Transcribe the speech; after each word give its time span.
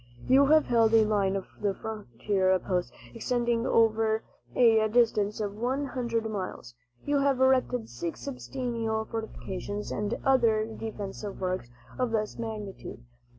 You 0.27 0.47
have 0.47 0.65
held 0.65 0.95
a 0.95 1.05
line 1.05 1.35
of 1.35 1.45
frontier 1.79 2.57
posts 2.57 2.91
extending 3.13 3.67
over 3.67 4.23
a 4.55 4.87
distance 4.87 5.39
of 5.39 5.53
one 5.53 5.85
hundred 5.85 6.27
miles. 6.27 6.73
You 7.05 7.19
have 7.19 7.39
erected 7.39 7.87
six 7.87 8.19
substantial 8.21 9.05
fortifications, 9.05 9.91
and 9.91 10.15
other 10.25 10.65
defensive 10.65 11.39
works 11.39 11.69
of 11.99 12.13
less 12.13 12.39
magnitude. 12.39 13.05